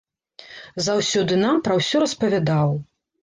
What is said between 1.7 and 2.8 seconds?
усё распавядаў.